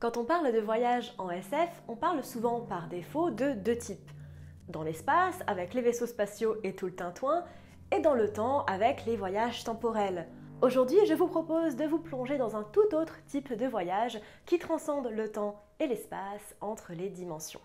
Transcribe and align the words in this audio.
Quand 0.00 0.16
on 0.16 0.24
parle 0.24 0.50
de 0.50 0.60
voyage 0.60 1.12
en 1.18 1.28
SF, 1.28 1.68
on 1.86 1.94
parle 1.94 2.24
souvent 2.24 2.62
par 2.62 2.88
défaut 2.88 3.30
de 3.30 3.52
deux 3.52 3.76
types. 3.76 4.10
Dans 4.68 4.82
l'espace, 4.82 5.38
avec 5.46 5.74
les 5.74 5.82
vaisseaux 5.82 6.06
spatiaux 6.06 6.56
et 6.64 6.74
tout 6.74 6.86
le 6.86 6.94
tintouin, 6.94 7.44
et 7.94 8.00
dans 8.00 8.14
le 8.14 8.32
temps, 8.32 8.64
avec 8.64 9.04
les 9.04 9.18
voyages 9.18 9.62
temporels. 9.62 10.26
Aujourd'hui, 10.62 10.96
je 11.06 11.12
vous 11.12 11.26
propose 11.26 11.76
de 11.76 11.84
vous 11.84 11.98
plonger 11.98 12.38
dans 12.38 12.56
un 12.56 12.62
tout 12.62 12.94
autre 12.94 13.18
type 13.26 13.52
de 13.52 13.66
voyage 13.66 14.18
qui 14.46 14.58
transcende 14.58 15.10
le 15.10 15.30
temps 15.30 15.62
et 15.80 15.86
l'espace 15.86 16.56
entre 16.62 16.94
les 16.94 17.10
dimensions. 17.10 17.60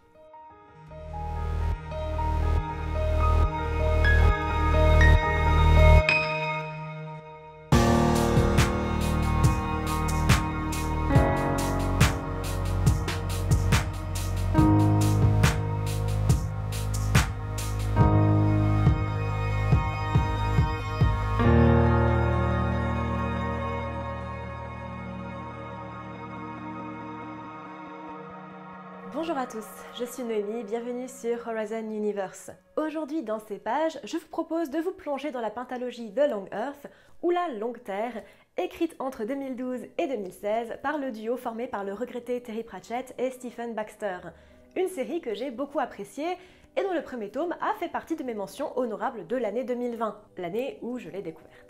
Bonjour 29.36 29.50
à 29.50 29.52
tous, 29.52 30.00
je 30.00 30.06
suis 30.06 30.24
Noémie, 30.24 30.64
bienvenue 30.64 31.10
sur 31.10 31.46
Horizon 31.46 31.92
Universe. 31.92 32.52
Aujourd'hui 32.78 33.22
dans 33.22 33.40
ces 33.40 33.58
pages, 33.58 34.00
je 34.06 34.16
vous 34.16 34.30
propose 34.30 34.70
de 34.70 34.80
vous 34.80 34.94
plonger 34.94 35.32
dans 35.32 35.42
la 35.42 35.50
pentalogie 35.50 36.10
de 36.10 36.22
Long 36.22 36.46
Earth 36.54 36.88
ou 37.22 37.32
la 37.32 37.50
Longue 37.50 37.84
Terre, 37.84 38.24
écrite 38.56 38.96
entre 38.98 39.26
2012 39.26 39.82
et 39.98 40.08
2016 40.08 40.78
par 40.82 40.98
le 40.98 41.12
duo 41.12 41.36
formé 41.36 41.68
par 41.68 41.84
le 41.84 41.92
regretté 41.92 42.42
Terry 42.42 42.64
Pratchett 42.64 43.14
et 43.18 43.30
Stephen 43.30 43.74
Baxter. 43.74 44.20
Une 44.78 44.88
série 44.88 45.20
que 45.20 45.34
j'ai 45.34 45.52
beaucoup 45.52 45.82
appréciée 45.82 46.38
et 46.78 46.84
dont 46.84 46.94
le 46.94 47.04
premier 47.04 47.30
tome 47.30 47.58
a 47.60 47.78
fait 47.78 47.90
partie 47.90 48.16
de 48.16 48.24
mes 48.24 48.36
mentions 48.36 48.72
honorables 48.80 49.28
de 49.28 49.36
l'année 49.36 49.66
2020, 49.66 50.18
l'année 50.38 50.80
où 50.82 50.98
je 50.98 51.10
l'ai 51.10 51.22
découverte. 51.22 51.65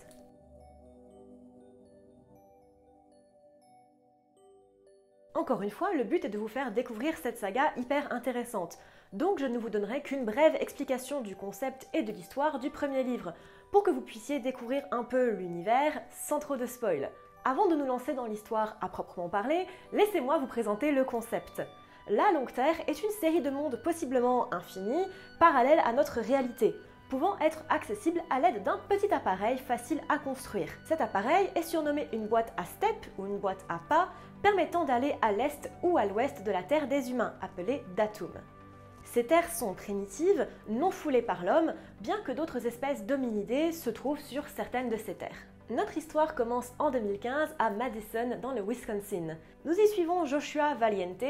Encore 5.35 5.61
une 5.61 5.69
fois, 5.69 5.93
le 5.93 6.05
but 6.05 6.23
est 6.23 6.29
de 6.29 6.37
vous 6.37 6.47
faire 6.47 6.71
découvrir 6.71 7.17
cette 7.17 7.37
saga 7.37 7.73
hyper 7.75 8.13
intéressante. 8.13 8.77
Donc 9.11 9.37
je 9.37 9.45
ne 9.45 9.57
vous 9.57 9.69
donnerai 9.69 10.01
qu'une 10.01 10.23
brève 10.23 10.55
explication 10.61 11.19
du 11.19 11.35
concept 11.35 11.89
et 11.93 12.03
de 12.03 12.13
l'histoire 12.13 12.57
du 12.57 12.69
premier 12.69 13.03
livre, 13.03 13.33
pour 13.69 13.83
que 13.83 13.91
vous 13.91 13.99
puissiez 13.99 14.39
découvrir 14.39 14.83
un 14.91 15.03
peu 15.03 15.31
l'univers 15.31 16.01
sans 16.09 16.39
trop 16.39 16.55
de 16.55 16.65
spoil. 16.65 17.11
Avant 17.43 17.67
de 17.67 17.75
nous 17.75 17.85
lancer 17.85 18.13
dans 18.13 18.27
l'histoire 18.27 18.77
à 18.79 18.87
proprement 18.87 19.27
parler, 19.27 19.67
laissez-moi 19.91 20.37
vous 20.37 20.47
présenter 20.47 20.93
le 20.93 21.03
concept. 21.03 21.61
La 22.07 22.31
Longue 22.31 22.53
Terre 22.53 22.79
est 22.87 23.03
une 23.03 23.11
série 23.19 23.41
de 23.41 23.49
mondes 23.49 23.81
possiblement 23.83 24.53
infinis, 24.53 25.05
parallèles 25.37 25.81
à 25.83 25.91
notre 25.91 26.21
réalité 26.21 26.73
pouvant 27.09 27.37
être 27.39 27.63
accessible 27.69 28.21
à 28.29 28.39
l'aide 28.39 28.63
d'un 28.63 28.79
petit 28.89 29.13
appareil 29.13 29.57
facile 29.57 30.01
à 30.09 30.17
construire. 30.17 30.69
Cet 30.85 31.01
appareil 31.01 31.49
est 31.55 31.63
surnommé 31.63 32.07
une 32.13 32.27
boîte 32.27 32.53
à 32.57 32.65
steppes 32.65 33.07
ou 33.17 33.25
une 33.25 33.37
boîte 33.37 33.65
à 33.69 33.79
pas, 33.89 34.09
permettant 34.41 34.85
d'aller 34.85 35.15
à 35.21 35.31
l'est 35.31 35.71
ou 35.83 35.97
à 35.97 36.05
l'ouest 36.05 36.43
de 36.43 36.51
la 36.51 36.63
Terre 36.63 36.87
des 36.87 37.11
humains, 37.11 37.33
appelée 37.41 37.83
Datum. 37.95 38.31
Ces 39.03 39.25
terres 39.25 39.51
sont 39.51 39.73
primitives, 39.73 40.47
non 40.67 40.91
foulées 40.91 41.21
par 41.21 41.45
l'homme, 41.45 41.73
bien 42.01 42.19
que 42.21 42.31
d'autres 42.31 42.65
espèces 42.65 43.05
d'hominidés 43.05 43.71
se 43.71 43.89
trouvent 43.89 44.19
sur 44.19 44.47
certaines 44.47 44.89
de 44.89 44.97
ces 44.97 45.13
terres. 45.13 45.45
Notre 45.69 45.97
histoire 45.97 46.35
commence 46.35 46.73
en 46.77 46.91
2015 46.91 47.55
à 47.57 47.71
Madison, 47.71 48.37
dans 48.39 48.51
le 48.51 48.61
Wisconsin. 48.61 49.35
Nous 49.63 49.73
y 49.73 49.87
suivons 49.87 50.25
Joshua 50.25 50.75
Valiente, 50.75 51.23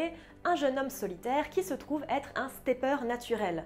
un 0.43 0.55
jeune 0.55 0.77
homme 0.77 0.89
solitaire 0.89 1.49
qui 1.49 1.63
se 1.63 1.73
trouve 1.73 2.03
être 2.09 2.31
un 2.35 2.49
stepper 2.49 2.97
naturel. 3.05 3.65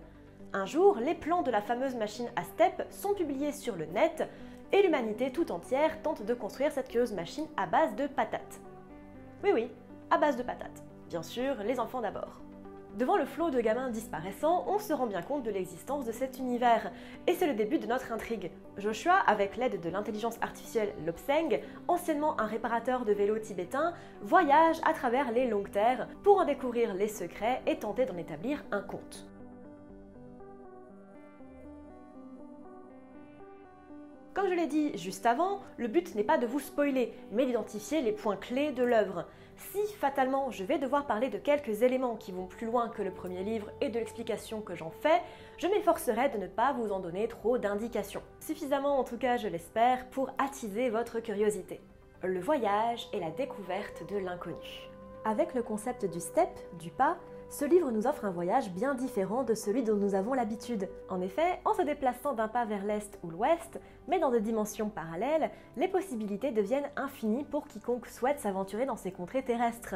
Un 0.51 0.65
jour, 0.65 0.97
les 0.97 1.13
plans 1.13 1.43
de 1.43 1.51
la 1.51 1.61
fameuse 1.61 1.93
machine 1.93 2.27
à 2.35 2.43
step 2.43 2.87
sont 2.89 3.13
publiés 3.13 3.51
sur 3.51 3.75
le 3.75 3.85
net 3.85 4.27
et 4.71 4.81
l'humanité 4.81 5.31
tout 5.31 5.51
entière 5.51 6.01
tente 6.01 6.23
de 6.23 6.33
construire 6.33 6.71
cette 6.71 6.87
curieuse 6.87 7.13
machine 7.13 7.45
à 7.55 7.67
base 7.67 7.95
de 7.95 8.07
patates. 8.07 8.59
Oui 9.43 9.51
oui, 9.53 9.69
à 10.09 10.17
base 10.17 10.37
de 10.37 10.43
patates. 10.43 10.83
Bien 11.07 11.21
sûr, 11.21 11.55
les 11.63 11.79
enfants 11.79 12.01
d'abord. 12.01 12.41
Devant 12.97 13.15
le 13.15 13.25
flot 13.25 13.51
de 13.51 13.61
gamins 13.61 13.91
disparaissants, 13.91 14.65
on 14.67 14.79
se 14.79 14.91
rend 14.91 15.05
bien 15.05 15.21
compte 15.21 15.43
de 15.43 15.51
l'existence 15.51 16.03
de 16.03 16.11
cet 16.11 16.39
univers. 16.39 16.91
Et 17.27 17.35
c'est 17.35 17.45
le 17.45 17.53
début 17.53 17.77
de 17.77 17.85
notre 17.85 18.11
intrigue. 18.11 18.51
Joshua, 18.77 19.19
avec 19.27 19.55
l'aide 19.55 19.79
de 19.79 19.89
l'intelligence 19.89 20.39
artificielle 20.41 20.95
Lopseng, 21.05 21.61
anciennement 21.87 22.41
un 22.41 22.47
réparateur 22.47 23.05
de 23.05 23.13
vélos 23.13 23.37
tibétain, 23.37 23.93
voyage 24.23 24.77
à 24.83 24.93
travers 24.93 25.31
les 25.31 25.47
longues 25.47 25.69
terres 25.69 26.07
pour 26.23 26.39
en 26.39 26.45
découvrir 26.45 26.95
les 26.95 27.07
secrets 27.07 27.61
et 27.67 27.77
tenter 27.77 28.07
d'en 28.07 28.17
établir 28.17 28.63
un 28.71 28.81
compte. 28.81 29.27
Comme 34.39 34.51
je 34.51 34.55
l'ai 34.55 34.67
dit 34.67 34.97
juste 34.97 35.25
avant, 35.25 35.59
le 35.75 35.89
but 35.89 36.15
n'est 36.15 36.23
pas 36.23 36.37
de 36.37 36.47
vous 36.47 36.61
spoiler, 36.61 37.13
mais 37.33 37.45
d'identifier 37.45 38.01
les 38.01 38.13
points 38.13 38.37
clés 38.37 38.71
de 38.71 38.83
l'œuvre. 38.83 39.25
Si 39.57 39.85
fatalement 39.99 40.49
je 40.49 40.63
vais 40.63 40.79
devoir 40.79 41.07
parler 41.07 41.27
de 41.27 41.37
quelques 41.37 41.81
éléments 41.81 42.15
qui 42.15 42.31
vont 42.31 42.45
plus 42.45 42.65
loin 42.65 42.87
que 42.87 43.01
le 43.01 43.11
premier 43.11 43.43
livre 43.43 43.69
et 43.81 43.89
de 43.89 43.99
l'explication 43.99 44.61
que 44.61 44.75
j'en 44.75 44.91
fais, 44.91 45.21
je 45.57 45.67
m'efforcerai 45.67 46.29
de 46.29 46.37
ne 46.37 46.47
pas 46.47 46.71
vous 46.71 46.93
en 46.93 47.01
donner 47.01 47.27
trop 47.27 47.57
d'indications. 47.57 48.23
Suffisamment 48.39 48.97
en 48.97 49.03
tout 49.03 49.17
cas 49.17 49.35
je 49.35 49.49
l'espère 49.49 50.09
pour 50.09 50.31
attiser 50.37 50.89
votre 50.89 51.19
curiosité. 51.19 51.81
Le 52.23 52.39
voyage 52.39 53.09
et 53.11 53.19
la 53.19 53.31
découverte 53.31 54.09
de 54.09 54.19
l'inconnu. 54.19 54.89
Avec 55.25 55.53
le 55.53 55.63
concept 55.63 56.05
du 56.05 56.21
step, 56.21 56.47
du 56.79 56.91
pas, 56.91 57.17
ce 57.49 57.65
livre 57.65 57.89
nous 57.89 58.05
offre 58.05 58.25
un 58.25 58.31
voyage 58.31 58.71
bien 58.71 58.93
différent 58.93 59.43
de 59.43 59.55
celui 59.55 59.83
dont 59.83 59.95
nous 59.95 60.13
avons 60.13 60.35
l'habitude. 60.35 60.87
En 61.09 61.19
effet, 61.19 61.59
en 61.65 61.73
se 61.73 61.81
déplaçant 61.81 62.33
d'un 62.33 62.47
pas 62.47 62.63
vers 62.65 62.85
l'est 62.85 63.17
ou 63.23 63.31
l'ouest, 63.31 63.79
mais 64.07 64.19
dans 64.19 64.29
des 64.29 64.39
dimensions 64.39 64.89
parallèles, 64.89 65.49
les 65.75 65.87
possibilités 65.87 66.51
deviennent 66.51 66.89
infinies 66.95 67.43
pour 67.43 67.67
quiconque 67.67 68.05
souhaite 68.05 68.39
s'aventurer 68.39 68.85
dans 68.85 68.95
ces 68.95 69.11
contrées 69.11 69.43
terrestres. 69.43 69.95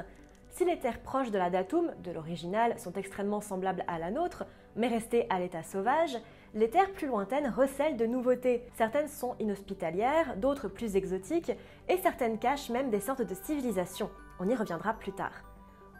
Si 0.50 0.66
les 0.66 0.80
terres 0.80 1.02
proches 1.02 1.30
de 1.30 1.38
la 1.38 1.52
datum, 1.52 1.92
de 2.04 2.12
l'original, 2.12 2.80
sont 2.80 2.94
extrêmement 2.94 3.42
semblables 3.42 3.84
à 3.88 4.00
la 4.00 4.10
nôtre, 4.10 4.46
mais 4.76 4.88
restées 4.88 5.28
à 5.30 5.40
l'état 5.40 5.64
sauvage, 5.64 6.18
les 6.56 6.72
terres 6.72 6.92
plus 6.92 7.08
lointaines 7.08 7.54
recèlent 7.56 7.98
de 7.98 8.06
nouveautés. 8.08 8.64
Certaines 8.76 9.08
sont 9.08 9.36
inhospitalières, 9.40 10.38
d'autres 10.38 10.68
plus 10.68 10.96
exotiques, 10.96 11.52
et 11.88 11.98
certaines 11.98 12.40
cachent 12.40 12.70
même 12.70 12.90
des 12.90 13.00
sortes 13.00 13.24
de 13.24 13.36
civilisations. 13.36 14.10
On 14.40 14.50
y 14.50 14.56
reviendra 14.56 14.94
plus 14.94 15.12
tard. 15.12 15.53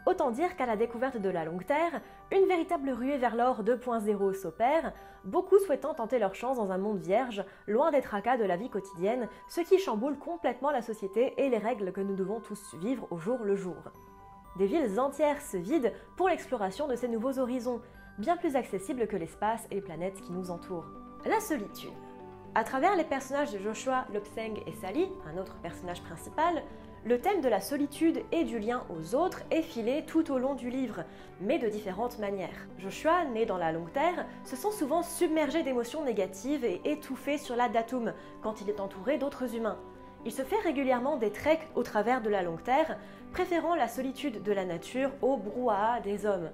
Autant 0.06 0.30
dire 0.30 0.54
qu'à 0.56 0.66
la 0.66 0.76
découverte 0.76 1.16
de 1.16 1.30
la 1.30 1.46
longue 1.46 1.64
terre, 1.64 2.02
une 2.30 2.46
véritable 2.46 2.90
ruée 2.90 3.16
vers 3.16 3.34
l'or 3.34 3.62
2.0 3.62 4.34
s'opère, 4.34 4.92
beaucoup 5.24 5.58
souhaitant 5.58 5.94
tenter 5.94 6.18
leur 6.18 6.34
chance 6.34 6.58
dans 6.58 6.72
un 6.72 6.78
monde 6.78 6.98
vierge, 6.98 7.42
loin 7.66 7.90
des 7.90 8.02
tracas 8.02 8.36
de 8.36 8.44
la 8.44 8.56
vie 8.56 8.68
quotidienne, 8.68 9.28
ce 9.48 9.62
qui 9.62 9.78
chamboule 9.78 10.18
complètement 10.18 10.70
la 10.70 10.82
société 10.82 11.32
et 11.38 11.48
les 11.48 11.58
règles 11.58 11.92
que 11.92 12.02
nous 12.02 12.16
devons 12.16 12.40
tous 12.40 12.74
vivre 12.74 13.06
au 13.10 13.18
jour 13.18 13.38
le 13.44 13.56
jour. 13.56 13.76
Des 14.56 14.66
villes 14.66 15.00
entières 15.00 15.40
se 15.40 15.56
vident 15.56 15.90
pour 16.16 16.28
l'exploration 16.28 16.86
de 16.86 16.96
ces 16.96 17.08
nouveaux 17.08 17.38
horizons, 17.38 17.80
bien 18.18 18.36
plus 18.36 18.56
accessibles 18.56 19.06
que 19.06 19.16
l'espace 19.16 19.66
et 19.70 19.76
les 19.76 19.80
planètes 19.80 20.20
qui 20.20 20.32
nous 20.32 20.50
entourent. 20.50 20.90
La 21.24 21.40
solitude. 21.40 22.03
À 22.56 22.62
travers 22.62 22.94
les 22.94 23.02
personnages 23.02 23.50
de 23.50 23.58
Joshua, 23.58 24.06
Lopseng 24.14 24.62
et 24.68 24.72
Sally, 24.74 25.08
un 25.26 25.38
autre 25.38 25.56
personnage 25.56 26.00
principal, 26.02 26.62
le 27.04 27.20
thème 27.20 27.40
de 27.40 27.48
la 27.48 27.60
solitude 27.60 28.22
et 28.30 28.44
du 28.44 28.60
lien 28.60 28.84
aux 28.90 29.16
autres 29.16 29.42
est 29.50 29.62
filé 29.62 30.04
tout 30.06 30.30
au 30.30 30.38
long 30.38 30.54
du 30.54 30.70
livre, 30.70 31.02
mais 31.40 31.58
de 31.58 31.68
différentes 31.68 32.20
manières. 32.20 32.68
Joshua, 32.78 33.24
né 33.24 33.44
dans 33.44 33.56
la 33.56 33.72
longue 33.72 33.90
terre, 33.90 34.24
se 34.44 34.54
sent 34.54 34.70
souvent 34.70 35.02
submergé 35.02 35.64
d'émotions 35.64 36.04
négatives 36.04 36.64
et 36.64 36.80
étouffé 36.84 37.38
sur 37.38 37.56
la 37.56 37.68
datum 37.68 38.12
quand 38.40 38.60
il 38.60 38.70
est 38.70 38.78
entouré 38.78 39.18
d'autres 39.18 39.56
humains. 39.56 39.80
Il 40.24 40.30
se 40.30 40.42
fait 40.42 40.60
régulièrement 40.60 41.16
des 41.16 41.32
treks 41.32 41.68
au 41.74 41.82
travers 41.82 42.22
de 42.22 42.30
la 42.30 42.44
longue 42.44 42.62
terre, 42.62 42.98
préférant 43.32 43.74
la 43.74 43.88
solitude 43.88 44.44
de 44.44 44.52
la 44.52 44.64
nature 44.64 45.10
au 45.22 45.36
brouhaha 45.36 45.98
des 46.02 46.24
hommes, 46.24 46.50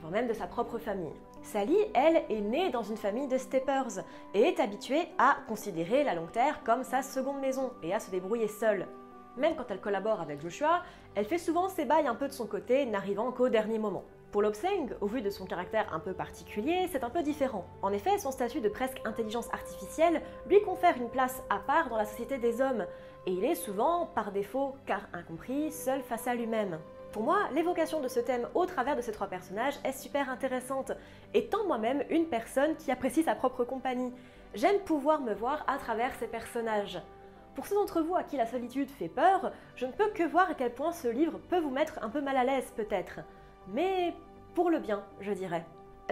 voire 0.00 0.10
même 0.10 0.26
de 0.26 0.34
sa 0.34 0.48
propre 0.48 0.78
famille. 0.78 1.14
Sally, 1.46 1.78
elle, 1.94 2.24
est 2.28 2.40
née 2.40 2.70
dans 2.70 2.82
une 2.82 2.96
famille 2.96 3.28
de 3.28 3.38
steppers 3.38 4.00
et 4.34 4.40
est 4.42 4.58
habituée 4.58 5.06
à 5.16 5.36
considérer 5.46 6.02
la 6.02 6.14
longue 6.14 6.32
terre 6.32 6.64
comme 6.64 6.82
sa 6.82 7.02
seconde 7.02 7.38
maison 7.38 7.72
et 7.84 7.94
à 7.94 8.00
se 8.00 8.10
débrouiller 8.10 8.48
seule. 8.48 8.88
Même 9.36 9.54
quand 9.54 9.70
elle 9.70 9.80
collabore 9.80 10.20
avec 10.20 10.40
Joshua, 10.40 10.82
elle 11.14 11.24
fait 11.24 11.38
souvent 11.38 11.68
ses 11.68 11.84
bails 11.84 12.08
un 12.08 12.16
peu 12.16 12.26
de 12.26 12.32
son 12.32 12.46
côté, 12.46 12.84
n'arrivant 12.84 13.30
qu'au 13.30 13.48
dernier 13.48 13.78
moment. 13.78 14.02
Pour 14.32 14.42
Lobseng, 14.42 14.94
au 15.00 15.06
vu 15.06 15.22
de 15.22 15.30
son 15.30 15.46
caractère 15.46 15.92
un 15.94 16.00
peu 16.00 16.12
particulier, 16.12 16.88
c'est 16.90 17.04
un 17.04 17.10
peu 17.10 17.22
différent. 17.22 17.64
En 17.80 17.92
effet, 17.92 18.18
son 18.18 18.32
statut 18.32 18.60
de 18.60 18.68
presque 18.68 19.00
intelligence 19.04 19.48
artificielle 19.52 20.20
lui 20.48 20.60
confère 20.62 20.96
une 20.96 21.08
place 21.08 21.42
à 21.48 21.58
part 21.58 21.88
dans 21.88 21.96
la 21.96 22.04
société 22.04 22.36
des 22.36 22.60
hommes, 22.60 22.86
et 23.26 23.32
il 23.32 23.44
est 23.44 23.54
souvent, 23.54 24.06
par 24.14 24.32
défaut, 24.32 24.74
car 24.84 25.08
incompris, 25.12 25.72
seul 25.72 26.02
face 26.02 26.26
à 26.26 26.34
lui-même. 26.34 26.78
Pour 27.12 27.22
moi, 27.22 27.38
l'évocation 27.54 28.00
de 28.00 28.08
ce 28.08 28.20
thème 28.20 28.48
au 28.54 28.66
travers 28.66 28.96
de 28.96 29.00
ces 29.00 29.12
trois 29.12 29.28
personnages 29.28 29.78
est 29.84 29.98
super 29.98 30.28
intéressante, 30.28 30.92
étant 31.32 31.64
moi-même 31.66 32.04
une 32.10 32.26
personne 32.26 32.76
qui 32.76 32.90
apprécie 32.90 33.22
sa 33.22 33.34
propre 33.34 33.64
compagnie. 33.64 34.12
J'aime 34.54 34.80
pouvoir 34.80 35.20
me 35.22 35.34
voir 35.34 35.64
à 35.66 35.78
travers 35.78 36.14
ces 36.16 36.26
personnages. 36.26 37.00
Pour 37.54 37.66
ceux 37.66 37.76
d'entre 37.76 38.02
vous 38.02 38.16
à 38.16 38.22
qui 38.22 38.36
la 38.36 38.44
solitude 38.44 38.90
fait 38.90 39.08
peur, 39.08 39.52
je 39.76 39.86
ne 39.86 39.92
peux 39.92 40.10
que 40.10 40.24
voir 40.24 40.50
à 40.50 40.54
quel 40.54 40.74
point 40.74 40.92
ce 40.92 41.08
livre 41.08 41.38
peut 41.48 41.60
vous 41.60 41.70
mettre 41.70 41.98
un 42.02 42.10
peu 42.10 42.20
mal 42.20 42.36
à 42.36 42.44
l'aise 42.44 42.70
peut-être. 42.76 43.20
Mais 43.68 44.14
pour 44.54 44.70
le 44.70 44.78
bien, 44.78 45.04
je 45.20 45.32
dirais. 45.32 45.64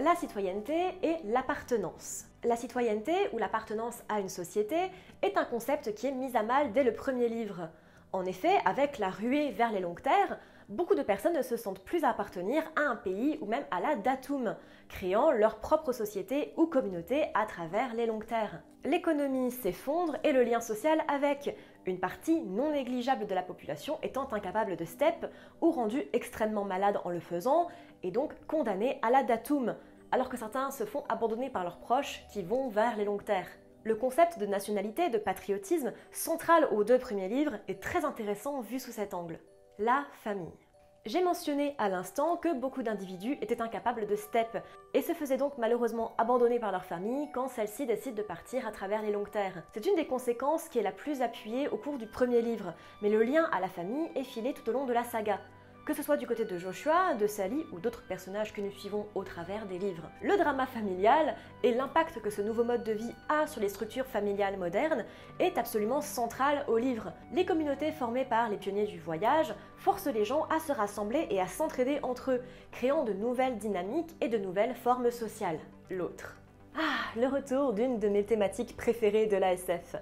La 0.03 0.15
citoyenneté 0.15 0.97
et 1.03 1.15
l'appartenance. 1.23 2.25
La 2.43 2.57
citoyenneté 2.57 3.13
ou 3.31 3.37
l'appartenance 3.37 4.03
à 4.09 4.19
une 4.19 4.29
société 4.29 4.91
est 5.21 5.37
un 5.37 5.45
concept 5.45 5.93
qui 5.93 6.07
est 6.07 6.11
mis 6.11 6.35
à 6.35 6.43
mal 6.43 6.73
dès 6.73 6.83
le 6.83 6.93
premier 6.93 7.29
livre. 7.29 7.69
En 8.11 8.25
effet, 8.25 8.57
avec 8.65 8.99
la 8.99 9.09
ruée 9.09 9.51
vers 9.51 9.71
les 9.71 9.79
longues 9.79 10.01
terres, 10.01 10.37
beaucoup 10.69 10.95
de 10.95 11.01
personnes 11.01 11.37
ne 11.37 11.41
se 11.41 11.57
sentent 11.57 11.83
plus 11.83 12.03
appartenir 12.03 12.63
à 12.75 12.81
un 12.81 12.95
pays 12.95 13.37
ou 13.41 13.45
même 13.45 13.65
à 13.71 13.79
la 13.79 13.95
datum, 13.95 14.55
créant 14.89 15.31
leur 15.31 15.59
propre 15.59 15.93
société 15.93 16.53
ou 16.57 16.65
communauté 16.65 17.25
à 17.33 17.45
travers 17.45 17.93
les 17.93 18.05
longues 18.05 18.25
terres. 18.25 18.61
L'économie 18.83 19.51
s'effondre 19.51 20.17
et 20.23 20.31
le 20.31 20.43
lien 20.43 20.59
social 20.59 21.01
avec, 21.07 21.55
une 21.85 21.99
partie 21.99 22.41
non 22.41 22.71
négligeable 22.71 23.27
de 23.27 23.35
la 23.35 23.43
population 23.43 23.99
étant 24.01 24.27
incapable 24.31 24.75
de 24.75 24.85
step 24.85 25.31
ou 25.61 25.71
rendue 25.71 26.03
extrêmement 26.13 26.65
malade 26.65 26.99
en 27.03 27.09
le 27.09 27.19
faisant 27.19 27.67
et 28.03 28.11
donc 28.11 28.33
condamnée 28.47 28.99
à 29.01 29.09
la 29.09 29.23
datum, 29.23 29.75
alors 30.11 30.29
que 30.29 30.37
certains 30.37 30.71
se 30.71 30.85
font 30.85 31.03
abandonner 31.09 31.49
par 31.49 31.63
leurs 31.63 31.79
proches 31.79 32.25
qui 32.31 32.43
vont 32.43 32.69
vers 32.69 32.97
les 32.97 33.05
longues 33.05 33.25
terres. 33.25 33.49
Le 33.83 33.95
concept 33.95 34.39
de 34.39 34.45
nationalité, 34.45 35.09
de 35.09 35.19
patriotisme, 35.19 35.93
central 36.11 36.67
aux 36.71 36.83
deux 36.83 36.97
premiers 36.97 37.29
livres, 37.29 37.59
est 37.67 37.81
très 37.81 38.03
intéressant 38.03 38.61
vu 38.61 38.79
sous 38.79 38.91
cet 38.91 39.13
angle 39.13 39.39
la 39.77 40.05
famille. 40.23 40.64
J'ai 41.07 41.21
mentionné 41.21 41.75
à 41.77 41.87
l'instant 41.87 42.35
que 42.35 42.51
beaucoup 42.51 42.81
d'individus 42.81 43.37
étaient 43.39 43.61
incapables 43.61 44.07
de 44.07 44.15
step 44.15 44.57
et 44.95 45.03
se 45.03 45.13
faisaient 45.13 45.37
donc 45.37 45.53
malheureusement 45.59 46.15
abandonner 46.17 46.57
par 46.57 46.71
leur 46.71 46.83
famille 46.83 47.29
quand 47.31 47.47
celle-ci 47.47 47.85
décide 47.85 48.15
de 48.15 48.23
partir 48.23 48.65
à 48.65 48.71
travers 48.71 49.03
les 49.03 49.11
longues 49.11 49.29
terres. 49.29 49.61
C'est 49.71 49.85
une 49.85 49.95
des 49.95 50.07
conséquences 50.07 50.67
qui 50.67 50.79
est 50.79 50.83
la 50.83 50.91
plus 50.91 51.21
appuyée 51.21 51.69
au 51.69 51.77
cours 51.77 51.99
du 51.99 52.07
premier 52.07 52.41
livre, 52.41 52.73
mais 53.03 53.09
le 53.09 53.21
lien 53.21 53.47
à 53.51 53.59
la 53.59 53.67
famille 53.67 54.09
est 54.15 54.23
filé 54.23 54.53
tout 54.53 54.67
au 54.67 54.73
long 54.73 54.87
de 54.87 54.93
la 54.93 55.03
saga 55.03 55.39
que 55.85 55.93
ce 55.93 56.01
soit 56.01 56.17
du 56.17 56.25
côté 56.25 56.45
de 56.45 56.57
Joshua, 56.57 57.13
de 57.13 57.27
Sally 57.27 57.63
ou 57.71 57.79
d'autres 57.79 58.01
personnages 58.01 58.53
que 58.53 58.61
nous 58.61 58.71
suivons 58.71 59.05
au 59.13 59.23
travers 59.23 59.67
des 59.67 59.77
livres. 59.77 60.09
Le 60.23 60.35
drama 60.35 60.65
familial 60.65 61.35
et 61.61 61.73
l'impact 61.73 62.21
que 62.21 62.31
ce 62.31 62.41
nouveau 62.41 62.63
mode 62.63 62.83
de 62.83 62.91
vie 62.91 63.13
a 63.29 63.45
sur 63.45 63.61
les 63.61 63.69
structures 63.69 64.07
familiales 64.07 64.57
modernes 64.57 65.05
est 65.39 65.59
absolument 65.59 66.01
central 66.01 66.65
au 66.67 66.77
livre. 66.77 67.13
Les 67.33 67.45
communautés 67.45 67.91
formées 67.91 68.25
par 68.25 68.49
les 68.49 68.57
pionniers 68.57 68.87
du 68.87 68.99
voyage 68.99 69.53
forcent 69.77 70.07
les 70.07 70.25
gens 70.25 70.45
à 70.45 70.59
se 70.59 70.71
rassembler 70.71 71.27
et 71.29 71.39
à 71.39 71.47
s'entraider 71.47 71.99
entre 72.01 72.31
eux, 72.31 72.41
créant 72.71 73.03
de 73.03 73.13
nouvelles 73.13 73.59
dynamiques 73.59 74.15
et 74.21 74.27
de 74.27 74.39
nouvelles 74.39 74.73
formes 74.73 75.11
sociales. 75.11 75.59
L'autre. 75.91 76.35
Ah, 76.75 77.11
le 77.15 77.27
retour 77.27 77.73
d'une 77.73 77.99
de 77.99 78.09
mes 78.09 78.25
thématiques 78.25 78.75
préférées 78.75 79.27
de 79.27 79.37
l'ASF. 79.37 79.95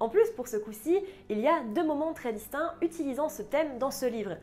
En 0.00 0.08
plus, 0.08 0.28
pour 0.30 0.48
ce 0.48 0.56
coup-ci, 0.56 0.98
il 1.30 1.38
y 1.38 1.46
a 1.46 1.62
deux 1.76 1.84
moments 1.84 2.12
très 2.12 2.32
distincts 2.32 2.74
utilisant 2.82 3.28
ce 3.28 3.42
thème 3.42 3.78
dans 3.78 3.92
ce 3.92 4.04
livre. 4.04 4.36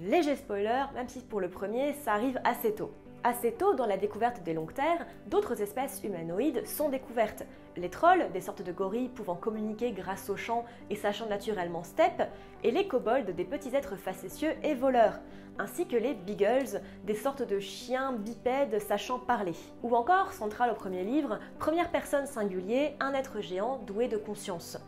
Léger 0.00 0.36
spoiler, 0.36 0.84
même 0.94 1.08
si 1.08 1.20
pour 1.20 1.40
le 1.40 1.48
premier, 1.48 1.92
ça 1.92 2.12
arrive 2.12 2.40
assez 2.44 2.74
tôt. 2.74 2.92
Assez 3.24 3.52
tôt, 3.52 3.74
dans 3.74 3.86
la 3.86 3.96
découverte 3.96 4.44
des 4.44 4.54
longues 4.54 4.74
terres, 4.74 5.04
d'autres 5.26 5.60
espèces 5.60 6.00
humanoïdes 6.04 6.64
sont 6.66 6.88
découvertes. 6.88 7.44
Les 7.76 7.90
trolls, 7.90 8.30
des 8.32 8.40
sortes 8.40 8.62
de 8.62 8.70
gorilles 8.70 9.08
pouvant 9.08 9.34
communiquer 9.34 9.90
grâce 9.90 10.30
au 10.30 10.36
chant 10.36 10.64
et 10.88 10.94
sachant 10.94 11.26
naturellement 11.26 11.82
step, 11.82 12.28
et 12.62 12.70
les 12.70 12.86
kobolds, 12.86 13.34
des 13.34 13.44
petits 13.44 13.74
êtres 13.74 13.96
facétieux 13.96 14.52
et 14.62 14.74
voleurs, 14.74 15.18
ainsi 15.58 15.88
que 15.88 15.96
les 15.96 16.14
beagles, 16.14 16.80
des 17.04 17.16
sortes 17.16 17.42
de 17.42 17.58
chiens 17.58 18.12
bipèdes 18.12 18.80
sachant 18.80 19.18
parler. 19.18 19.54
Ou 19.82 19.96
encore, 19.96 20.32
central 20.32 20.70
au 20.70 20.74
premier 20.74 21.02
livre, 21.02 21.40
première 21.58 21.90
personne 21.90 22.26
singulier, 22.26 22.94
un 23.00 23.14
être 23.14 23.40
géant 23.40 23.78
doué 23.78 24.06
de 24.06 24.16
conscience. 24.16 24.78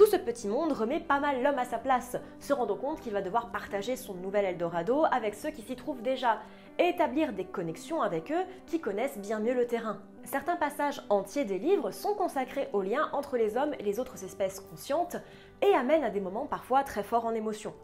Tout 0.00 0.06
ce 0.06 0.16
petit 0.16 0.48
monde 0.48 0.72
remet 0.72 0.98
pas 0.98 1.20
mal 1.20 1.42
l'homme 1.42 1.58
à 1.58 1.66
sa 1.66 1.76
place, 1.76 2.16
se 2.38 2.54
rendant 2.54 2.78
compte 2.78 3.02
qu'il 3.02 3.12
va 3.12 3.20
devoir 3.20 3.50
partager 3.50 3.96
son 3.96 4.14
nouvel 4.14 4.46
Eldorado 4.46 5.04
avec 5.12 5.34
ceux 5.34 5.50
qui 5.50 5.60
s'y 5.60 5.76
trouvent 5.76 6.00
déjà, 6.00 6.38
et 6.78 6.88
établir 6.88 7.34
des 7.34 7.44
connexions 7.44 8.00
avec 8.00 8.32
eux 8.32 8.42
qui 8.64 8.80
connaissent 8.80 9.18
bien 9.18 9.40
mieux 9.40 9.52
le 9.52 9.66
terrain. 9.66 10.00
Certains 10.24 10.56
passages 10.56 11.02
entiers 11.10 11.44
des 11.44 11.58
livres 11.58 11.90
sont 11.90 12.14
consacrés 12.14 12.70
au 12.72 12.80
lien 12.80 13.10
entre 13.12 13.36
les 13.36 13.58
hommes 13.58 13.74
et 13.78 13.82
les 13.82 14.00
autres 14.00 14.24
espèces 14.24 14.60
conscientes, 14.60 15.16
et 15.60 15.74
amènent 15.74 16.04
à 16.04 16.08
des 16.08 16.20
moments 16.20 16.46
parfois 16.46 16.82
très 16.82 17.02
forts 17.02 17.26
en 17.26 17.34
émotion. 17.34 17.74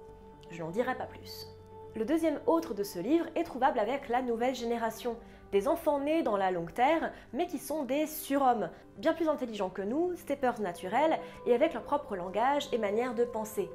Je 0.50 0.62
n'en 0.62 0.70
dirai 0.70 0.94
pas 0.94 1.04
plus. 1.04 1.48
Le 1.96 2.06
deuxième 2.06 2.40
autre 2.46 2.72
de 2.72 2.82
ce 2.82 2.98
livre 2.98 3.26
est 3.34 3.44
trouvable 3.44 3.78
avec 3.78 4.08
la 4.08 4.22
nouvelle 4.22 4.54
génération, 4.54 5.18
des 5.56 5.68
enfants 5.68 6.00
nés 6.00 6.22
dans 6.22 6.36
la 6.36 6.50
longue 6.50 6.74
terre, 6.74 7.12
mais 7.32 7.46
qui 7.46 7.58
sont 7.58 7.84
des 7.84 8.06
surhommes, 8.06 8.68
bien 8.98 9.14
plus 9.14 9.26
intelligents 9.26 9.70
que 9.70 9.80
nous, 9.80 10.14
steppers 10.16 10.60
naturels, 10.60 11.18
et 11.46 11.54
avec 11.54 11.72
leur 11.72 11.82
propre 11.82 12.14
langage 12.14 12.68
et 12.72 12.78
manière 12.78 13.14
de 13.14 13.24
penser. 13.24 13.70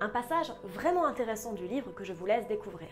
Un 0.00 0.08
passage 0.08 0.50
vraiment 0.64 1.04
intéressant 1.04 1.52
du 1.52 1.66
livre 1.66 1.92
que 1.92 2.02
je 2.02 2.14
vous 2.14 2.24
laisse 2.24 2.46
découvrir. 2.46 2.88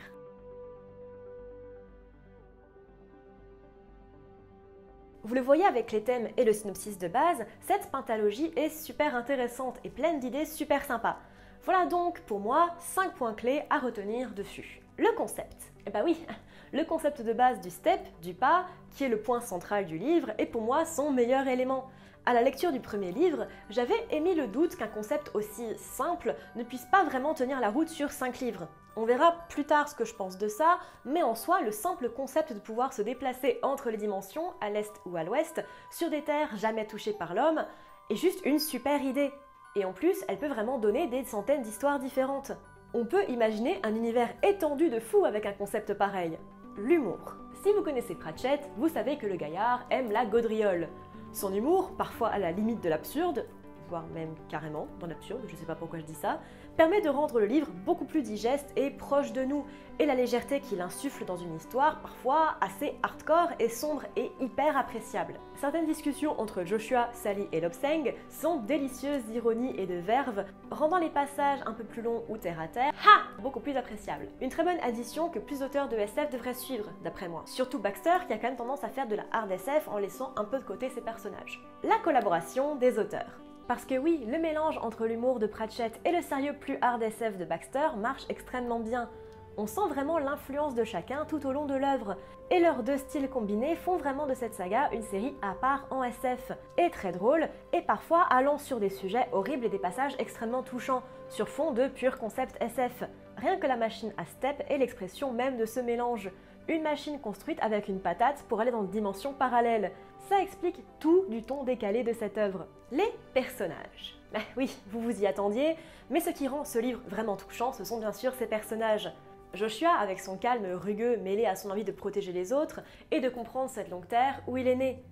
Vous 5.23 5.35
le 5.35 5.41
voyez 5.41 5.65
avec 5.65 5.91
les 5.91 6.03
thèmes 6.03 6.29
et 6.37 6.45
le 6.45 6.53
synopsis 6.53 6.99
de 6.99 7.09
base, 7.09 7.43
cette 7.63 7.91
pentalogie 7.91 8.53
est 8.55 8.69
super 8.69 9.17
intéressante 9.17 9.79
et 9.83 9.89
pleine 9.89 10.21
d'idées 10.21 10.45
super 10.45 10.85
sympas. 10.85 11.17
Voilà 11.63 11.87
donc 11.87 12.21
pour 12.21 12.39
moi 12.39 12.75
5 12.81 13.15
points 13.15 13.33
clés 13.33 13.63
à 13.71 13.79
retenir 13.79 14.35
dessus. 14.35 14.83
Le 14.99 15.13
concept. 15.17 15.73
Eh 15.87 15.91
bah 15.91 16.01
oui, 16.05 16.25
le 16.73 16.85
concept 16.85 17.23
de 17.23 17.33
base 17.33 17.61
du 17.61 17.71
step, 17.71 18.01
du 18.23 18.35
pas, 18.35 18.67
qui 18.93 19.05
est 19.05 19.09
le 19.09 19.21
point 19.21 19.41
central 19.41 19.87
du 19.87 19.99
livre, 19.99 20.31
est 20.39 20.47
pour 20.47 20.63
moi 20.63 20.85
son 20.85 21.11
meilleur 21.11 21.47
élément. 21.49 21.91
À 22.25 22.33
la 22.35 22.43
lecture 22.43 22.73
du 22.73 22.81
premier 22.81 23.13
livre, 23.13 23.47
j'avais 23.71 24.07
émis 24.11 24.35
le 24.35 24.49
doute 24.49 24.75
qu'un 24.75 24.89
concept 24.89 25.31
aussi 25.35 25.77
simple 25.77 26.35
ne 26.57 26.65
puisse 26.65 26.87
pas 26.91 27.05
vraiment 27.05 27.35
tenir 27.35 27.61
la 27.61 27.71
route 27.71 27.89
sur 27.89 28.11
5 28.11 28.41
livres. 28.41 28.67
On 28.97 29.05
verra 29.05 29.33
plus 29.49 29.65
tard 29.65 29.89
ce 29.89 29.95
que 29.95 30.05
je 30.05 30.15
pense 30.15 30.39
de 30.39 30.49
ça, 30.49 30.79
mais 31.05 31.23
en 31.23 31.35
soi, 31.35 31.61
le 31.61 31.71
simple 31.71 32.09
concept 32.09 32.53
de 32.53 32.59
pouvoir 32.59 32.95
se 32.95 33.03
déplacer 33.03 33.59
entre 33.63 33.91
les 33.91 33.99
dimensions, 33.99 34.55
à 34.61 34.71
l'est 34.71 34.93
ou 35.05 35.17
à 35.17 35.23
l'ouest, 35.23 35.63
sur 35.91 36.11
des 36.11 36.25
terres 36.25 36.57
jamais 36.57 36.87
touchées 36.87 37.13
par 37.13 37.35
l'homme, 37.35 37.65
est 38.11 38.17
juste 38.17 38.41
une 38.45 38.59
super 38.59 39.03
idée. 39.03 39.31
Et 39.77 39.85
en 39.85 39.93
plus, 39.93 40.25
elle 40.27 40.39
peut 40.39 40.49
vraiment 40.49 40.79
donner 40.79 41.07
des 41.07 41.25
centaines 41.25 41.63
d'histoires 41.63 41.99
différentes. 41.99 42.53
On 42.95 43.05
peut 43.05 43.25
imaginer 43.29 43.79
un 43.83 43.95
univers 43.95 44.31
étendu 44.43 44.89
de 44.89 45.01
fous 45.01 45.25
avec 45.25 45.47
un 45.47 45.53
concept 45.53 45.95
pareil 45.95 46.39
l'humour. 46.79 47.37
Si 47.63 47.73
vous 47.73 47.83
connaissez 47.83 48.15
Pratchett, 48.15 48.71
vous 48.77 48.89
savez 48.89 49.17
que 49.17 49.27
le 49.27 49.37
gaillard 49.37 49.87
aime 49.91 50.13
la 50.13 50.27
gaudriole. 50.27 50.89
Son 51.33 51.53
humour, 51.53 51.93
parfois 51.97 52.29
à 52.29 52.39
la 52.39 52.53
limite 52.53 52.83
de 52.83 52.89
l'absurde, 52.89 53.47
voire 53.89 54.07
même 54.15 54.35
carrément 54.49 54.87
dans 55.01 55.07
l'absurde, 55.07 55.43
je 55.47 55.57
sais 55.57 55.67
pas 55.67 55.75
pourquoi 55.75 55.99
je 55.99 56.05
dis 56.05 56.15
ça, 56.15 56.41
permet 56.77 57.01
de 57.01 57.09
rendre 57.09 57.41
le 57.41 57.47
livre 57.47 57.69
beaucoup 57.85 58.05
plus 58.05 58.23
digeste 58.23 58.71
et 58.77 58.91
proche 58.91 59.33
de 59.33 59.43
nous, 59.43 59.65
et 59.99 60.07
la 60.07 60.15
légèreté 60.15 60.61
qu'il 60.61 60.81
insuffle 60.81 61.25
dans 61.25 61.37
une 61.37 61.55
histoire 61.55 62.01
parfois 62.01 62.57
assez 62.61 62.95
hardcore 63.03 63.49
et 63.59 63.69
sombre 63.69 64.03
et 64.17 64.31
hyper 64.41 64.77
appréciable. 64.77 65.35
Certaines 65.55 65.87
discussions 65.87 66.39
entre 66.39 66.65
Joshua, 66.65 67.09
Sally 67.13 67.49
et 67.53 67.61
Lobsang 67.61 68.13
sont 68.29 68.59
délicieuses 68.59 69.25
d'ironie 69.25 69.75
et 69.79 69.87
de 69.87 69.95
verve, 69.95 70.45
rendant 70.71 70.99
les 70.99 71.09
passages 71.09 71.61
un 71.65 71.73
peu 71.73 71.85
plus 71.85 72.03
longs 72.03 72.25
ou 72.29 72.37
terre 72.37 72.61
à 72.61 72.69
terre, 72.69 72.93
ha 73.07 73.41
beaucoup 73.41 73.61
plus 73.61 73.77
appréciables. 73.77 74.29
Une 74.43 74.51
très 74.51 74.65
bonne 74.65 74.81
addition 74.83 75.31
que 75.31 75.39
plus 75.39 75.61
d'auteurs 75.61 75.89
de 75.89 75.97
SF 75.97 76.31
devraient 76.31 76.55
suivre, 76.55 76.91
d'après 77.03 77.29
moi. 77.29 77.43
Surtout 77.47 77.79
Baxter 77.79 78.19
qui 78.27 78.35
a 78.35 78.39
quand 78.39 78.49
même 78.49 78.57
tendance 78.57 78.85
à 78.85 78.89
faire 78.89 79.09
de 79.09 79.17
la 79.17 79.25
hard 79.33 79.51
SF 79.51 79.89
en 79.89 79.99
laissant 79.99 80.33
un 80.37 80.45
peu 80.45 80.59
de 80.59 80.65
côté 80.65 80.91
ses 80.91 81.01
personnages. 81.01 81.63
La 81.83 81.99
collaboration 81.99 82.77
des 82.77 82.99
auteurs. 82.99 83.46
Parce 83.69 83.85
que 83.85 83.99
oui, 83.99 84.25
le 84.29 84.39
mélange 84.39 84.79
entre 84.79 85.07
l'humour 85.07 85.41
de 85.41 85.49
Pratchett 85.49 86.01
et 86.05 86.13
le 86.13 86.23
sérieux 86.23 86.53
plus 86.53 86.79
hard 86.81 87.03
SF 87.03 87.37
de 87.37 87.45
Baxter 87.45 87.89
marche 87.99 88.25
extrêmement 88.29 88.79
bien. 88.79 89.11
On 89.57 89.67
sent 89.67 89.89
vraiment 89.89 90.19
l'influence 90.19 90.77
de 90.77 90.85
chacun 90.85 91.25
tout 91.25 91.45
au 91.47 91.53
long 91.53 91.65
de 91.65 91.75
l'œuvre, 91.75 92.17
et 92.51 92.61
leurs 92.61 92.85
deux 92.85 92.99
styles 92.99 93.29
combinés 93.29 93.75
font 93.75 93.97
vraiment 93.97 94.27
de 94.27 94.35
cette 94.35 94.55
saga 94.55 94.91
une 94.93 95.03
série 95.03 95.35
à 95.43 95.55
part 95.55 95.87
en 95.91 96.05
SF, 96.05 96.53
et 96.79 96.91
très 96.91 97.11
drôle, 97.11 97.49
et 97.73 97.81
parfois 97.81 98.23
allant 98.31 98.59
sur 98.59 98.79
des 98.79 98.91
sujets 98.91 99.27
horribles 99.33 99.65
et 99.65 99.71
des 99.71 99.79
passages 99.79 100.15
extrêmement 100.21 100.63
touchants, 100.63 101.03
sur 101.29 101.49
fond 101.49 101.73
de 101.73 101.89
pur 101.89 102.19
concept 102.19 102.63
SF. 102.63 103.03
Rien 103.37 103.57
que 103.57 103.67
la 103.67 103.77
machine 103.77 104.13
à 104.17 104.27
step 104.27 104.63
est 104.69 104.79
l'expression 104.79 105.33
même 105.33 105.57
de 105.57 105.65
ce 105.65 105.81
mélange. 105.81 106.31
Une 106.69 106.83
machine 106.83 107.21
construite 107.21 107.59
avec 107.63 107.89
une 107.89 108.01
patate 108.01 108.45
pour 108.49 108.61
aller 108.61 108.71
dans 108.71 108.83
une 108.83 108.91
dimension 108.91 109.33
parallèle. 109.33 109.91
Ça 110.29 110.41
explique 110.41 110.83
tout 110.99 111.25
du 111.29 111.43
ton 111.43 111.65
décalé 111.65 112.03
de 112.03 112.13
cette 112.13 112.39
œuvre. 112.39 112.67
Les 112.91 113.13
personnages. 113.35 114.19
Bah 114.33 114.41
oui, 114.57 114.77
vous 114.89 115.01
vous 115.01 115.23
y 115.23 115.27
attendiez, 115.27 115.77
mais 116.11 116.21
ce 116.21 116.31
qui 116.31 116.49
rend 116.49 116.65
ce 116.65 116.79
livre 116.79 117.01
vraiment 117.09 117.37
touchant, 117.37 117.73
ce 117.73 117.85
sont 117.85 117.99
bien 117.99 118.13
sûr 118.13 118.35
ces 118.35 118.47
personnages. 118.47 119.13
Joshua, 119.55 119.93
avec 119.93 120.21
son 120.21 120.37
calme 120.37 120.67
rugueux 120.73 121.17
mêlé 121.19 121.47
à 121.47 121.57
son 121.57 121.71
envie 121.71 121.85
de 121.85 121.93
protéger 121.93 122.33
les 122.33 122.53
autres 122.53 122.81
et 123.11 123.21
de 123.21 123.29
comprendre 123.29 123.71
cette 123.71 123.89
longue 123.89 124.09
terre 124.09 124.43
où 124.47 124.57
il 124.57 124.67
est 124.67 124.77
né. 124.77 125.03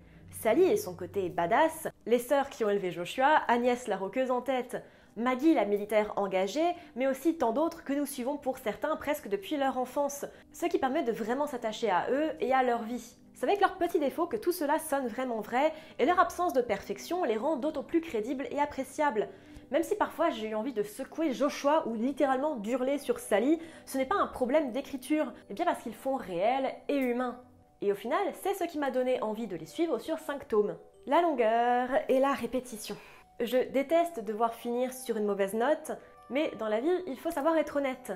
Sally 0.42 0.64
et 0.64 0.76
son 0.76 0.94
côté 0.94 1.28
badass, 1.28 1.88
les 2.06 2.18
sœurs 2.18 2.50
qui 2.50 2.64
ont 2.64 2.70
élevé 2.70 2.90
Joshua, 2.90 3.42
Agnès 3.48 3.86
la 3.86 3.96
roqueuse 3.96 4.30
en 4.30 4.42
tête, 4.42 4.82
Maggie 5.16 5.54
la 5.54 5.64
militaire 5.64 6.12
engagée, 6.16 6.74
mais 6.96 7.06
aussi 7.06 7.38
tant 7.38 7.52
d'autres 7.52 7.84
que 7.84 7.92
nous 7.92 8.04
suivons 8.04 8.36
pour 8.36 8.58
certains 8.58 8.96
presque 8.96 9.28
depuis 9.28 9.56
leur 9.56 9.78
enfance, 9.78 10.26
ce 10.52 10.66
qui 10.66 10.78
permet 10.78 11.04
de 11.04 11.12
vraiment 11.12 11.46
s'attacher 11.46 11.88
à 11.88 12.10
eux 12.10 12.32
et 12.40 12.52
à 12.52 12.64
leur 12.64 12.82
vie. 12.82 13.16
C'est 13.34 13.46
avec 13.46 13.60
leurs 13.60 13.76
petits 13.76 13.98
défauts 13.98 14.26
que 14.26 14.36
tout 14.36 14.52
cela 14.52 14.78
sonne 14.78 15.08
vraiment 15.08 15.40
vrai, 15.40 15.72
et 15.98 16.06
leur 16.06 16.20
absence 16.20 16.52
de 16.52 16.62
perfection 16.62 17.24
les 17.24 17.36
rend 17.36 17.56
d'autant 17.56 17.82
plus 17.82 18.00
crédibles 18.00 18.46
et 18.50 18.60
appréciables. 18.60 19.28
Même 19.70 19.82
si 19.82 19.96
parfois 19.96 20.30
j'ai 20.30 20.48
eu 20.48 20.54
envie 20.54 20.72
de 20.72 20.84
secouer 20.84 21.32
Joshua 21.32 21.86
ou 21.88 21.94
littéralement 21.94 22.56
d'hurler 22.56 22.98
sur 22.98 23.18
Sally, 23.18 23.58
ce 23.86 23.98
n'est 23.98 24.06
pas 24.06 24.14
un 24.14 24.28
problème 24.28 24.70
d'écriture, 24.70 25.32
mais 25.48 25.54
bien 25.54 25.64
parce 25.64 25.82
qu'ils 25.82 25.94
font 25.94 26.14
réel 26.14 26.72
et 26.88 26.96
humain. 26.96 27.40
Et 27.80 27.90
au 27.90 27.96
final, 27.96 28.24
c'est 28.42 28.54
ce 28.54 28.64
qui 28.64 28.78
m'a 28.78 28.92
donné 28.92 29.20
envie 29.20 29.48
de 29.48 29.56
les 29.56 29.66
suivre 29.66 29.98
sur 29.98 30.18
5 30.18 30.46
tomes. 30.46 30.76
La 31.06 31.20
longueur 31.20 31.88
et 32.08 32.20
la 32.20 32.32
répétition. 32.32 32.96
Je 33.40 33.68
déteste 33.70 34.20
devoir 34.20 34.54
finir 34.54 34.92
sur 34.92 35.16
une 35.16 35.26
mauvaise 35.26 35.54
note, 35.54 35.90
mais 36.30 36.52
dans 36.58 36.68
la 36.68 36.80
vie, 36.80 37.02
il 37.08 37.18
faut 37.18 37.32
savoir 37.32 37.56
être 37.56 37.76
honnête. 37.76 38.12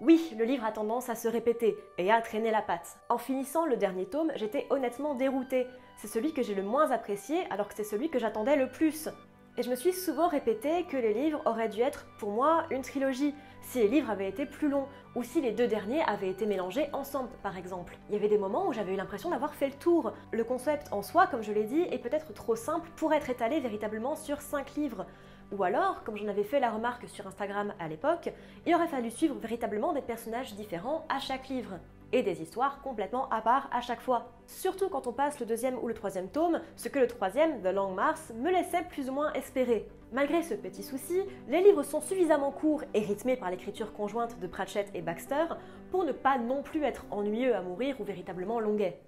Oui, 0.00 0.32
le 0.38 0.44
livre 0.44 0.64
a 0.64 0.70
tendance 0.70 1.08
à 1.08 1.16
se 1.16 1.26
répéter 1.26 1.76
et 1.98 2.12
à 2.12 2.20
traîner 2.20 2.52
la 2.52 2.62
patte. 2.62 2.98
En 3.08 3.18
finissant 3.18 3.66
le 3.66 3.76
dernier 3.76 4.06
tome, 4.06 4.30
j'étais 4.36 4.68
honnêtement 4.70 5.14
déroutée. 5.14 5.66
C'est 5.96 6.06
celui 6.06 6.32
que 6.32 6.40
j'ai 6.40 6.54
le 6.54 6.62
moins 6.62 6.92
apprécié 6.92 7.42
alors 7.50 7.66
que 7.66 7.74
c'est 7.74 7.82
celui 7.82 8.08
que 8.08 8.20
j'attendais 8.20 8.54
le 8.54 8.70
plus. 8.70 9.08
Et 9.56 9.64
je 9.64 9.70
me 9.70 9.74
suis 9.74 9.92
souvent 9.92 10.28
répété 10.28 10.84
que 10.84 10.96
les 10.96 11.12
livres 11.12 11.42
auraient 11.46 11.68
dû 11.68 11.80
être 11.80 12.06
pour 12.20 12.30
moi 12.30 12.62
une 12.70 12.82
trilogie, 12.82 13.34
si 13.62 13.80
les 13.80 13.88
livres 13.88 14.08
avaient 14.08 14.28
été 14.28 14.46
plus 14.46 14.68
longs, 14.68 14.86
ou 15.16 15.24
si 15.24 15.40
les 15.40 15.50
deux 15.50 15.66
derniers 15.66 16.02
avaient 16.02 16.30
été 16.30 16.46
mélangés 16.46 16.88
ensemble 16.92 17.30
par 17.42 17.58
exemple. 17.58 17.98
Il 18.08 18.14
y 18.14 18.18
avait 18.18 18.28
des 18.28 18.38
moments 18.38 18.68
où 18.68 18.72
j'avais 18.72 18.94
eu 18.94 18.96
l'impression 18.96 19.30
d'avoir 19.30 19.56
fait 19.56 19.66
le 19.66 19.74
tour. 19.74 20.12
Le 20.30 20.44
concept 20.44 20.92
en 20.92 21.02
soi, 21.02 21.26
comme 21.26 21.42
je 21.42 21.50
l'ai 21.50 21.64
dit, 21.64 21.82
est 21.90 21.98
peut-être 21.98 22.32
trop 22.34 22.54
simple 22.54 22.88
pour 22.94 23.12
être 23.12 23.30
étalé 23.30 23.58
véritablement 23.58 24.14
sur 24.14 24.40
5 24.40 24.76
livres. 24.76 25.06
Ou 25.50 25.64
alors, 25.64 26.04
comme 26.04 26.16
j'en 26.16 26.28
avais 26.28 26.44
fait 26.44 26.60
la 26.60 26.70
remarque 26.70 27.08
sur 27.08 27.26
Instagram 27.26 27.72
à 27.78 27.88
l'époque, 27.88 28.30
il 28.66 28.74
aurait 28.74 28.86
fallu 28.86 29.10
suivre 29.10 29.34
véritablement 29.36 29.94
des 29.94 30.02
personnages 30.02 30.54
différents 30.54 31.06
à 31.08 31.20
chaque 31.20 31.48
livre 31.48 31.78
et 32.12 32.22
des 32.22 32.42
histoires 32.42 32.80
complètement 32.82 33.28
à 33.30 33.40
part 33.40 33.68
à 33.72 33.80
chaque 33.80 34.00
fois. 34.00 34.30
Surtout 34.46 34.88
quand 34.88 35.06
on 35.06 35.12
passe 35.12 35.40
le 35.40 35.46
deuxième 35.46 35.78
ou 35.78 35.88
le 35.88 35.94
troisième 35.94 36.28
tome, 36.28 36.60
ce 36.76 36.88
que 36.88 36.98
le 36.98 37.06
troisième, 37.06 37.62
The 37.62 37.72
Long 37.72 37.92
Mars, 37.92 38.32
me 38.34 38.50
laissait 38.50 38.84
plus 38.90 39.08
ou 39.08 39.12
moins 39.12 39.32
espérer. 39.32 39.88
Malgré 40.12 40.42
ce 40.42 40.54
petit 40.54 40.82
souci, 40.82 41.22
les 41.48 41.62
livres 41.62 41.82
sont 41.82 42.00
suffisamment 42.00 42.50
courts 42.50 42.84
et 42.92 43.00
rythmés 43.00 43.36
par 43.36 43.50
l'écriture 43.50 43.92
conjointe 43.92 44.38
de 44.40 44.46
Pratchett 44.46 44.90
et 44.94 45.02
Baxter 45.02 45.46
pour 45.90 46.04
ne 46.04 46.12
pas 46.12 46.38
non 46.38 46.62
plus 46.62 46.82
être 46.82 47.06
ennuyeux 47.10 47.54
à 47.54 47.62
mourir 47.62 47.98
ou 48.00 48.04
véritablement 48.04 48.60
longuet. 48.60 49.00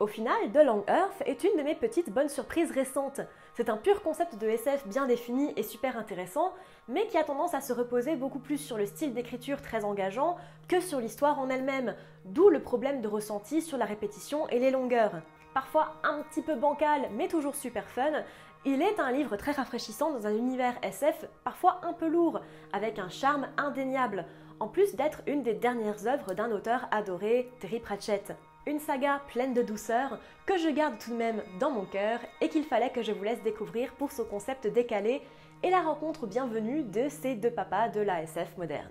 Au 0.00 0.06
final, 0.06 0.52
The 0.52 0.64
Long 0.64 0.84
Earth 0.86 1.24
est 1.26 1.42
une 1.42 1.58
de 1.58 1.64
mes 1.64 1.74
petites 1.74 2.10
bonnes 2.10 2.28
surprises 2.28 2.70
récentes. 2.70 3.20
C'est 3.54 3.68
un 3.68 3.76
pur 3.76 4.00
concept 4.00 4.38
de 4.38 4.46
SF 4.46 4.86
bien 4.86 5.06
défini 5.06 5.52
et 5.56 5.64
super 5.64 5.98
intéressant, 5.98 6.54
mais 6.86 7.08
qui 7.08 7.18
a 7.18 7.24
tendance 7.24 7.52
à 7.52 7.60
se 7.60 7.72
reposer 7.72 8.14
beaucoup 8.14 8.38
plus 8.38 8.58
sur 8.58 8.76
le 8.78 8.86
style 8.86 9.12
d'écriture 9.12 9.60
très 9.60 9.84
engageant 9.84 10.36
que 10.68 10.78
sur 10.80 11.00
l'histoire 11.00 11.40
en 11.40 11.50
elle-même, 11.50 11.96
d'où 12.26 12.48
le 12.48 12.62
problème 12.62 13.00
de 13.00 13.08
ressenti 13.08 13.60
sur 13.60 13.76
la 13.76 13.86
répétition 13.86 14.48
et 14.50 14.60
les 14.60 14.70
longueurs. 14.70 15.20
Parfois 15.52 15.94
un 16.04 16.22
petit 16.22 16.42
peu 16.42 16.54
bancal, 16.54 17.08
mais 17.16 17.26
toujours 17.26 17.56
super 17.56 17.88
fun, 17.88 18.22
il 18.64 18.82
est 18.82 19.00
un 19.00 19.10
livre 19.10 19.36
très 19.36 19.50
rafraîchissant 19.50 20.12
dans 20.12 20.28
un 20.28 20.36
univers 20.36 20.78
SF 20.84 21.24
parfois 21.42 21.80
un 21.82 21.92
peu 21.92 22.06
lourd, 22.06 22.40
avec 22.72 23.00
un 23.00 23.08
charme 23.08 23.48
indéniable, 23.56 24.26
en 24.60 24.68
plus 24.68 24.94
d'être 24.94 25.22
une 25.26 25.42
des 25.42 25.54
dernières 25.54 26.06
œuvres 26.06 26.34
d'un 26.34 26.52
auteur 26.52 26.86
adoré, 26.92 27.50
Terry 27.58 27.80
Pratchett 27.80 28.36
une 28.68 28.80
saga 28.80 29.22
pleine 29.28 29.54
de 29.54 29.62
douceur 29.62 30.18
que 30.44 30.58
je 30.58 30.68
garde 30.68 30.98
tout 30.98 31.10
de 31.10 31.16
même 31.16 31.42
dans 31.58 31.70
mon 31.70 31.86
cœur 31.86 32.20
et 32.42 32.50
qu'il 32.50 32.64
fallait 32.64 32.90
que 32.90 33.02
je 33.02 33.12
vous 33.12 33.24
laisse 33.24 33.42
découvrir 33.42 33.92
pour 33.94 34.12
ce 34.12 34.20
concept 34.20 34.66
décalé 34.66 35.22
et 35.62 35.70
la 35.70 35.80
rencontre 35.80 36.26
bienvenue 36.26 36.82
de 36.82 37.08
ces 37.08 37.34
deux 37.34 37.50
papas 37.50 37.88
de 37.88 38.00
l'ASF 38.00 38.56
moderne. 38.58 38.90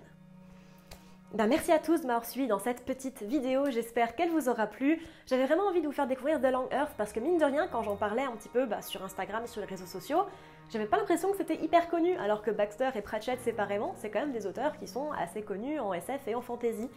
Ben, 1.32 1.46
merci 1.46 1.70
à 1.70 1.78
tous 1.78 2.00
de 2.00 2.06
m'avoir 2.06 2.24
suivi 2.24 2.48
dans 2.48 2.58
cette 2.58 2.84
petite 2.84 3.22
vidéo, 3.22 3.70
j'espère 3.70 4.16
qu'elle 4.16 4.30
vous 4.30 4.48
aura 4.48 4.66
plu. 4.66 5.00
J'avais 5.26 5.46
vraiment 5.46 5.68
envie 5.68 5.80
de 5.80 5.86
vous 5.86 5.92
faire 5.92 6.08
découvrir 6.08 6.40
The 6.40 6.50
Long 6.50 6.68
Earth 6.72 6.94
parce 6.96 7.12
que 7.12 7.20
mine 7.20 7.38
de 7.38 7.44
rien, 7.44 7.68
quand 7.68 7.82
j'en 7.82 7.96
parlais 7.96 8.22
un 8.22 8.32
petit 8.32 8.48
peu 8.48 8.66
bah, 8.66 8.82
sur 8.82 9.04
Instagram 9.04 9.44
et 9.44 9.46
sur 9.46 9.60
les 9.60 9.66
réseaux 9.66 9.86
sociaux, 9.86 10.22
j'avais 10.70 10.86
pas 10.86 10.96
l'impression 10.96 11.30
que 11.30 11.36
c'était 11.36 11.62
hyper 11.62 11.88
connu, 11.88 12.16
alors 12.16 12.42
que 12.42 12.50
Baxter 12.50 12.90
et 12.96 13.02
Pratchett 13.02 13.40
séparément, 13.42 13.94
c'est 13.96 14.10
quand 14.10 14.20
même 14.20 14.32
des 14.32 14.46
auteurs 14.46 14.76
qui 14.78 14.88
sont 14.88 15.12
assez 15.12 15.42
connus 15.42 15.78
en 15.78 15.94
SF 15.94 16.26
et 16.26 16.34
en 16.34 16.40
fantasy. 16.40 16.88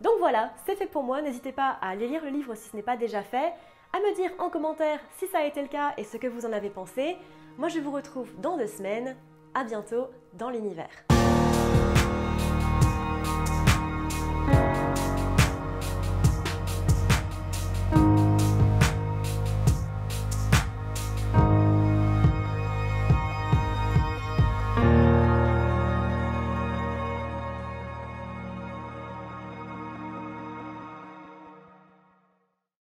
Donc 0.00 0.14
voilà, 0.18 0.50
c'est 0.64 0.76
fait 0.76 0.86
pour 0.86 1.02
moi, 1.02 1.20
n'hésitez 1.20 1.52
pas 1.52 1.76
à 1.80 1.90
aller 1.90 2.08
lire 2.08 2.24
le 2.24 2.30
livre 2.30 2.54
si 2.54 2.70
ce 2.70 2.76
n'est 2.76 2.82
pas 2.82 2.96
déjà 2.96 3.22
fait, 3.22 3.52
à 3.92 3.98
me 3.98 4.14
dire 4.14 4.30
en 4.38 4.48
commentaire 4.48 4.98
si 5.18 5.26
ça 5.26 5.38
a 5.40 5.44
été 5.44 5.60
le 5.60 5.68
cas 5.68 5.92
et 5.98 6.04
ce 6.04 6.16
que 6.16 6.26
vous 6.26 6.46
en 6.46 6.52
avez 6.52 6.70
pensé. 6.70 7.18
Moi 7.58 7.68
je 7.68 7.80
vous 7.80 7.90
retrouve 7.90 8.30
dans 8.40 8.56
deux 8.56 8.66
semaines, 8.66 9.16
à 9.52 9.62
bientôt 9.64 10.06
dans 10.32 10.48
l'univers. 10.48 10.88